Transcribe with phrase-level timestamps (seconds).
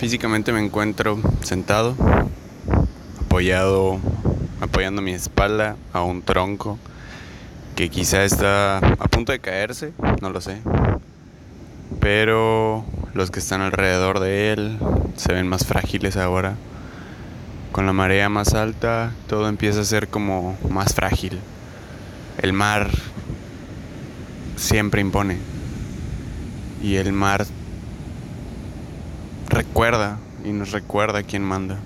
[0.00, 1.94] Físicamente me encuentro sentado,
[3.20, 4.00] apoyado,
[4.62, 6.78] apoyando mi espalda a un tronco
[7.76, 9.92] que quizá está a punto de caerse,
[10.22, 10.62] no lo sé.
[12.00, 12.82] Pero
[13.12, 14.78] los que están alrededor de él
[15.16, 16.54] se ven más frágiles ahora.
[17.70, 21.38] Con la marea más alta, todo empieza a ser como más frágil.
[22.40, 22.88] El mar
[24.56, 25.36] siempre impone.
[26.82, 27.44] Y el mar
[29.50, 31.78] recuerda y nos recuerda quién manda.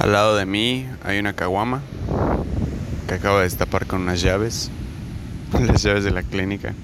[0.00, 1.82] Al lado de mí hay una caguama
[3.06, 4.70] que acabo de destapar con unas llaves,
[5.66, 6.74] las llaves de la clínica.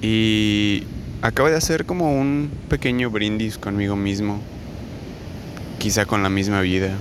[0.00, 0.84] Y
[1.22, 4.40] acabo de hacer como un pequeño brindis conmigo mismo,
[5.78, 6.96] quizá con la misma vida.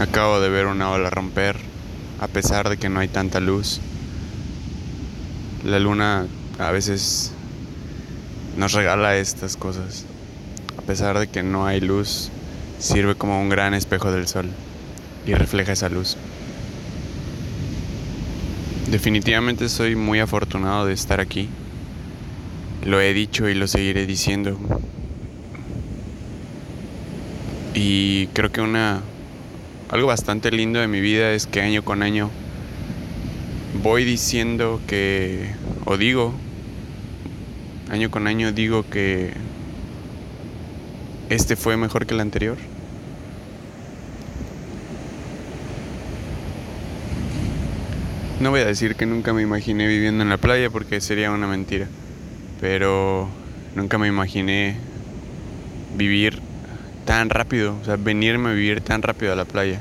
[0.00, 1.56] Acabo de ver una ola romper,
[2.20, 3.80] a pesar de que no hay tanta luz.
[5.68, 6.26] La luna
[6.58, 7.30] a veces
[8.56, 10.06] nos regala estas cosas.
[10.78, 12.30] A pesar de que no hay luz,
[12.78, 14.46] sirve como un gran espejo del sol
[15.26, 16.16] y refleja esa luz.
[18.90, 21.50] Definitivamente soy muy afortunado de estar aquí.
[22.86, 24.58] Lo he dicho y lo seguiré diciendo.
[27.74, 29.02] Y creo que una
[29.90, 32.30] algo bastante lindo de mi vida es que año con año
[33.74, 36.34] voy diciendo que o digo
[37.90, 39.32] año con año digo que
[41.28, 42.56] este fue mejor que el anterior.
[48.40, 51.48] No voy a decir que nunca me imaginé viviendo en la playa porque sería una
[51.48, 51.88] mentira,
[52.60, 53.28] pero
[53.74, 54.76] nunca me imaginé
[55.96, 56.40] vivir
[57.04, 59.80] tan rápido, o sea, venirme a vivir tan rápido a la playa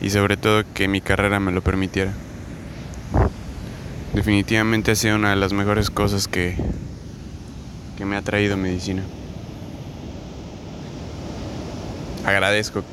[0.00, 2.12] y sobre todo que mi carrera me lo permitiera.
[4.14, 6.56] Definitivamente ha sido una de las mejores cosas que,
[7.96, 9.04] que me ha traído medicina.
[12.24, 12.84] agradezco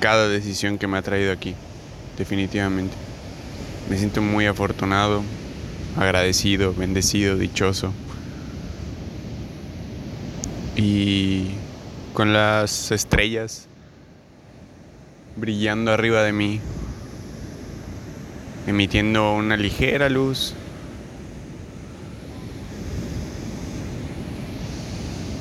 [0.00, 1.54] cada decisión que me ha traído aquí,
[2.16, 2.94] definitivamente.
[3.88, 5.22] Me siento muy afortunado,
[5.96, 7.92] agradecido, bendecido, dichoso.
[10.76, 11.50] Y
[12.14, 13.66] con las estrellas
[15.36, 16.60] brillando arriba de mí,
[18.66, 20.54] emitiendo una ligera luz.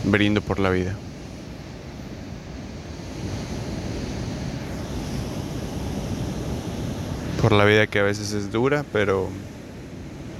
[0.05, 0.95] Brindo por la vida.
[7.41, 9.29] por la vida que a veces es dura, pero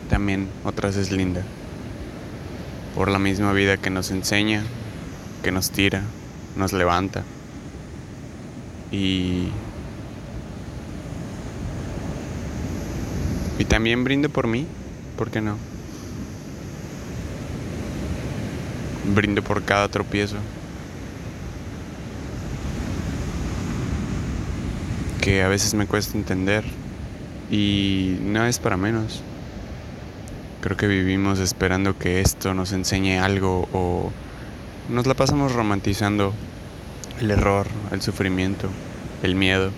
[0.09, 1.43] también otras es linda.
[2.93, 4.63] Por la misma vida que nos enseña,
[5.43, 6.03] que nos tira,
[6.55, 7.23] nos levanta.
[8.91, 9.47] Y
[13.69, 14.65] también brindo por mí,
[15.15, 15.55] ¿por qué no?
[19.13, 20.35] Brindo por cada tropiezo.
[25.21, 26.65] Que a veces me cuesta entender
[27.51, 29.21] y no es para menos.
[30.61, 34.11] Creo que vivimos esperando que esto nos enseñe algo o
[34.89, 36.33] nos la pasamos romantizando
[37.21, 38.69] el error, el sufrimiento,
[39.21, 39.71] el miedo,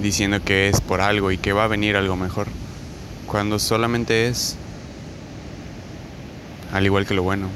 [0.00, 2.48] diciendo que es por algo y que va a venir algo mejor,
[3.30, 4.56] cuando solamente es,
[6.72, 7.46] al igual que lo bueno,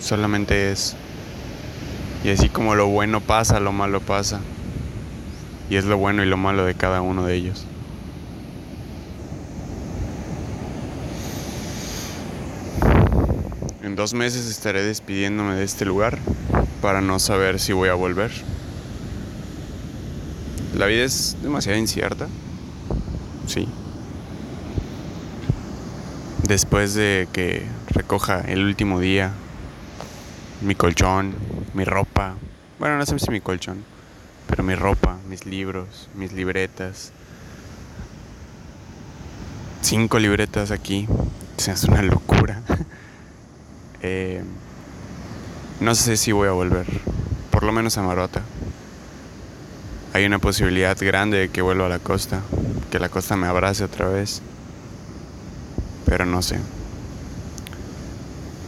[0.00, 0.96] solamente es.
[2.24, 4.40] Y así como lo bueno pasa, lo malo pasa
[5.68, 7.66] y es lo bueno y lo malo de cada uno de ellos.
[13.82, 16.18] En dos meses estaré despidiéndome de este lugar
[16.80, 18.30] para no saber si voy a volver.
[20.74, 22.28] La vida es demasiado incierta.
[23.46, 23.68] Sí.
[26.46, 29.32] Después de que recoja el último día,
[30.60, 31.34] mi colchón,
[31.74, 32.34] mi ropa.
[32.78, 33.94] Bueno, no sé si mi colchón
[34.46, 37.12] pero mi ropa, mis libros, mis libretas.
[39.82, 41.08] Cinco libretas aquí.
[41.58, 42.62] es una locura.
[44.06, 44.44] Eh,
[45.80, 46.84] no sé si voy a volver.
[47.50, 48.42] Por lo menos a Marota.
[50.14, 52.40] Hay una posibilidad grande de que vuelva a la costa.
[52.92, 54.42] Que la costa me abrace otra vez.
[56.06, 56.60] Pero no sé.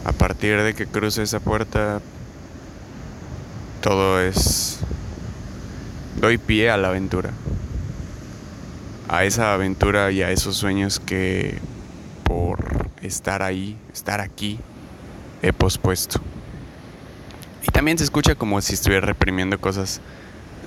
[0.03, 2.01] A partir de que cruce esa puerta,
[3.81, 4.79] todo es
[6.19, 7.31] doy pie a la aventura.
[9.07, 11.59] A esa aventura y a esos sueños que
[12.25, 14.59] por estar ahí, estar aquí,
[15.41, 16.19] he pospuesto.
[17.63, 20.01] Y también se escucha como si estuviera reprimiendo cosas,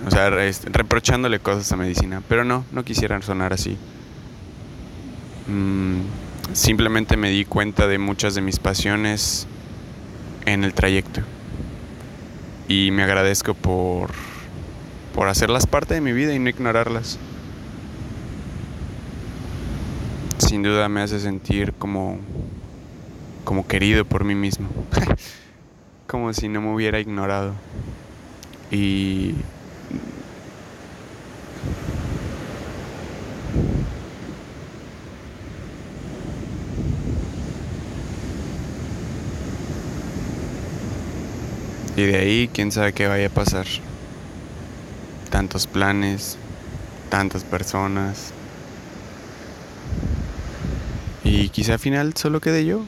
[0.06, 3.76] o sea, reprochándole cosas a medicina, pero no, no quisiera sonar así.
[5.46, 6.00] Mm,
[6.52, 9.46] simplemente me di cuenta de muchas de mis pasiones
[10.46, 11.22] en el trayecto.
[12.68, 14.10] Y me agradezco por,
[15.14, 17.18] por hacerlas parte de mi vida y no ignorarlas.
[20.38, 22.18] Sin duda me hace sentir como,
[23.44, 24.68] como querido por mí mismo.
[26.06, 27.54] como si no me hubiera ignorado.
[28.70, 29.34] Y
[41.96, 43.66] Y de ahí, quién sabe qué vaya a pasar.
[45.28, 46.38] Tantos planes,
[47.08, 48.32] tantas personas.
[51.24, 52.82] Y quizá al final solo quede yo.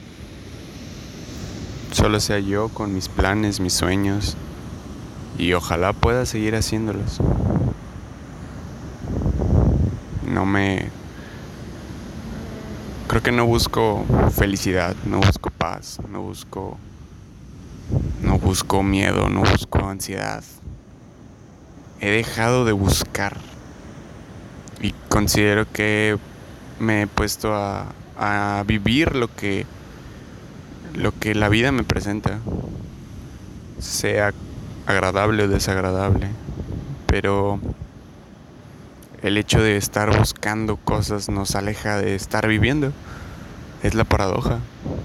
[1.93, 4.37] Solo sea yo con mis planes, mis sueños.
[5.37, 7.19] Y ojalá pueda seguir haciéndolos.
[10.27, 10.89] No me...
[13.09, 16.79] Creo que no busco felicidad, no busco paz, no busco
[18.43, 20.43] busco miedo, no busco ansiedad.
[22.01, 23.37] He dejado de buscar.
[24.81, 26.19] Y considero que
[26.81, 27.95] me he puesto a,
[28.67, 29.67] vivir lo que,
[30.95, 32.41] lo que la vida me presenta.
[33.79, 34.33] Sea
[34.87, 36.29] agradable o desagradable.
[37.07, 37.61] Pero
[39.23, 42.93] el hecho de estar buscando cosas nos aleja de estar viviendo.
[43.83, 44.59] Es la paradoja.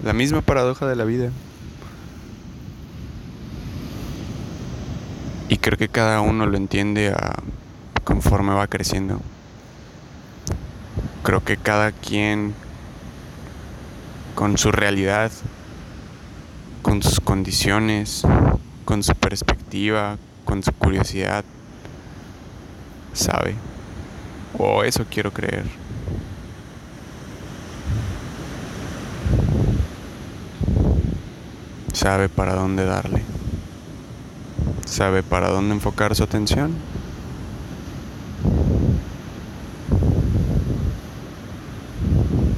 [0.03, 1.31] La misma paradoja de la vida.
[5.49, 7.15] Y creo que cada uno lo entiende
[8.03, 9.21] conforme va creciendo.
[11.23, 12.53] Creo que cada quien
[14.35, 15.31] con su realidad,
[16.81, 18.23] con sus condiciones,
[18.83, 21.45] con su perspectiva, con su curiosidad,
[23.13, 23.55] sabe.
[24.57, 25.65] O eso quiero creer.
[31.93, 33.36] Sabe para dónde darle
[34.87, 36.73] sabe para dónde enfocar su atención.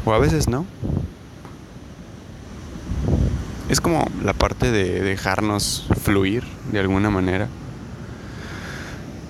[0.06, 0.66] O a veces no.
[3.68, 7.48] Es como la parte de dejarnos fluir de alguna manera.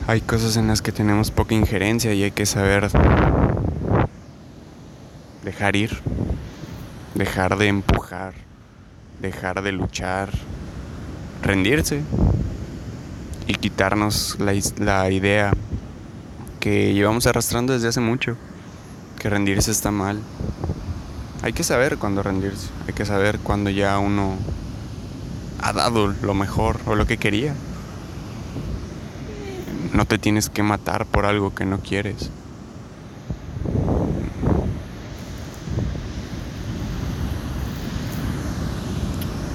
[0.08, 2.90] Hay cosas en las que tenemos poca injerencia y hay que saber
[5.44, 6.00] dejar ir,
[7.16, 8.34] dejar de empujar,
[9.22, 10.30] dejar de luchar,
[11.44, 12.02] rendirse
[13.50, 15.52] y quitarnos la, la idea
[16.60, 18.38] que llevamos arrastrando desde hace mucho,
[19.18, 20.20] que rendirse está mal.
[21.42, 24.38] Hay que saber cuándo rendirse, hay que saber cuándo ya uno
[25.64, 27.56] ha dado lo mejor o lo que quería.
[29.94, 32.30] No te tienes que matar por algo que no quieres.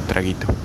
[0.08, 0.63] Traguito.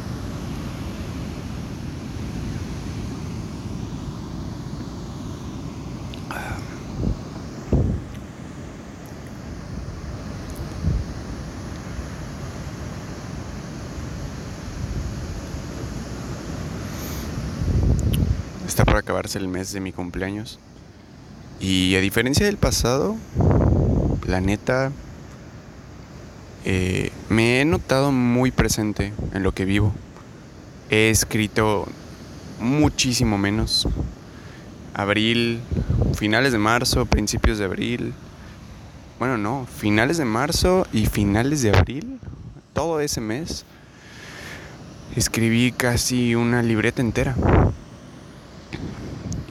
[18.80, 20.58] Está por acabarse el mes de mi cumpleaños.
[21.60, 23.18] Y a diferencia del pasado,
[24.26, 24.94] la neta,
[26.64, 29.92] eh, me he notado muy presente en lo que vivo.
[30.90, 31.90] He escrito
[32.62, 33.86] muchísimo menos.
[34.94, 35.60] Abril,
[36.14, 38.14] finales de marzo, principios de abril.
[39.20, 42.18] Bueno, no, finales de marzo y finales de abril,
[42.72, 43.66] todo ese mes,
[45.18, 47.36] escribí casi una libreta entera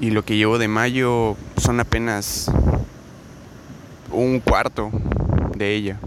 [0.01, 2.51] y lo que llevo de mayo son apenas
[4.13, 4.91] un cuarto
[5.57, 5.99] de ella.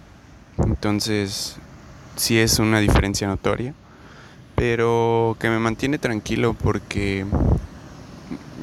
[0.57, 1.57] Entonces,
[2.15, 3.73] sí es una diferencia notoria,
[4.55, 7.25] pero que me mantiene tranquilo porque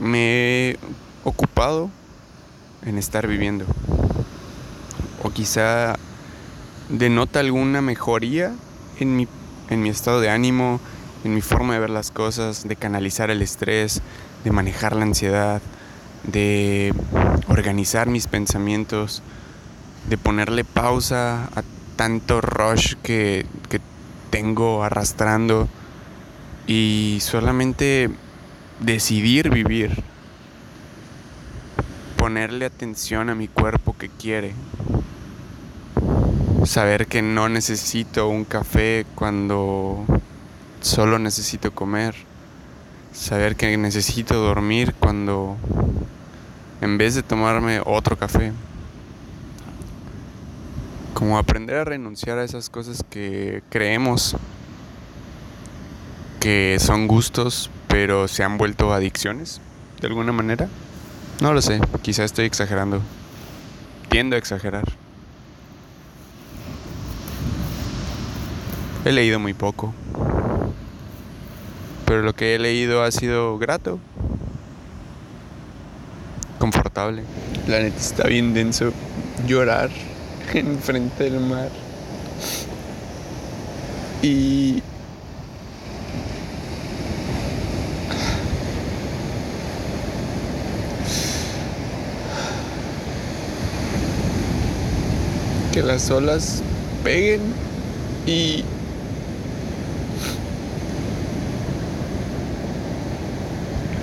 [0.01, 0.79] me he
[1.25, 1.91] ocupado
[2.87, 3.67] en estar viviendo.
[5.23, 5.97] O quizá
[6.89, 8.55] denota alguna mejoría
[8.99, 9.29] en mi,
[9.69, 10.81] en mi estado de ánimo,
[11.25, 14.01] en mi forma de ver las cosas, de canalizar el estrés,
[14.45, 15.61] de manejar la ansiedad,
[16.25, 16.95] de
[17.49, 19.23] organizar mis pensamientos,
[20.09, 21.63] de ponerle pausa a
[21.97, 23.81] tanto rush que, que
[24.31, 25.69] tengo arrastrando
[26.67, 28.11] y solamente
[28.81, 30.03] decidir vivir,
[32.17, 34.53] ponerle atención a mi cuerpo que quiere,
[36.65, 40.05] saber que no necesito un café cuando
[40.81, 42.28] solo necesito comer
[43.19, 45.57] saber que necesito dormir cuando
[46.81, 48.53] en vez de tomarme otro café,
[51.15, 54.37] como aprender a renunciar a esas cosas que creemos
[56.39, 59.61] que son gustos, pero se han vuelto adicciones,
[60.01, 60.69] de alguna manera.
[61.41, 63.03] No lo sé, quizá estoy exagerando.
[64.09, 64.85] Tiendo a exagerar.
[69.05, 69.93] He leído muy poco.
[72.09, 74.01] Pero lo que he leído ha sido grato.
[76.59, 77.23] Confortable.
[77.67, 78.95] La neta está bien denso
[79.47, 79.91] llorar
[80.55, 81.69] en frente del mar.
[84.23, 84.83] Y
[95.73, 96.63] que las olas
[97.05, 97.43] peguen
[98.27, 98.65] y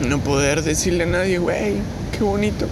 [0.06, 1.76] no poder decirle a nadie, güey,
[2.18, 2.68] qué bonito.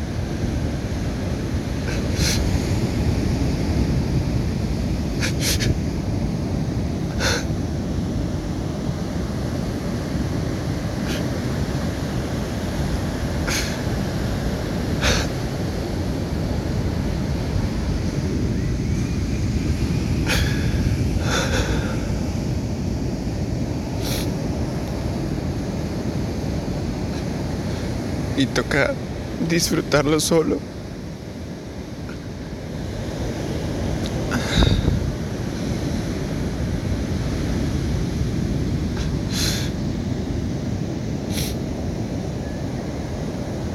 [28.44, 28.94] Y toca
[29.50, 30.58] disfrutarlo solo.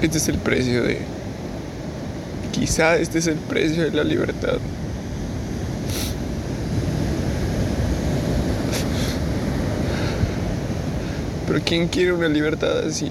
[0.02, 1.00] Este es el precio de...
[2.52, 4.58] Quizá este es el precio de la libertad.
[11.46, 13.10] Pero ¿quién quiere una libertad así?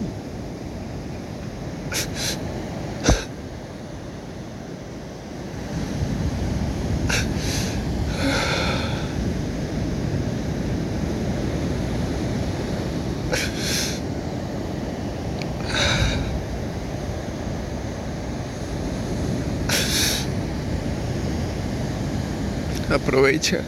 [22.98, 23.60] Aprovecha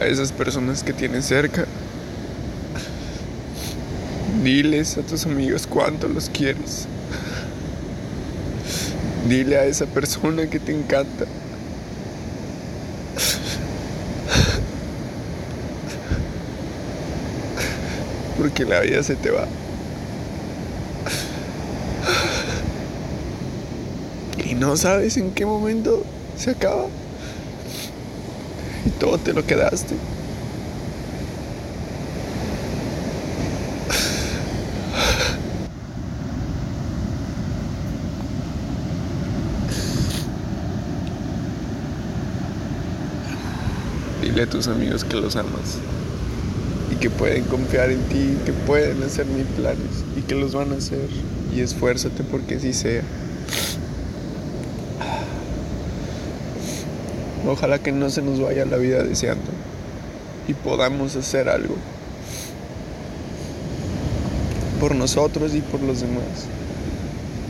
[0.00, 1.66] a esas personas que tienes cerca.
[4.42, 6.86] Diles a tus amigos cuánto los quieres.
[9.28, 11.26] Dile a esa persona que te encanta.
[18.38, 19.46] Porque la vida se te va.
[24.44, 26.04] Y no sabes en qué momento
[26.38, 26.86] se acaba.
[28.86, 29.96] Y todo te lo quedaste.
[44.22, 45.78] Dile a tus amigos que los amas
[46.92, 50.72] y que pueden confiar en ti, que pueden hacer mil planes y que los van
[50.72, 51.08] a hacer.
[51.52, 53.02] Y esfuérzate porque así sea.
[57.46, 59.52] Ojalá que no se nos vaya la vida deseando
[60.48, 61.76] y podamos hacer algo
[64.80, 66.46] por nosotros y por los demás,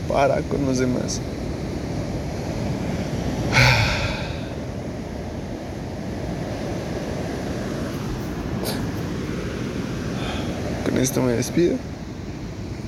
[0.07, 1.19] para con los demás.
[10.85, 11.75] Con esto me despido.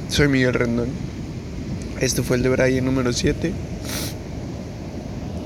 [0.09, 0.89] Soy Miguel Rendón.
[1.99, 3.51] Esto fue el de Brian número 7.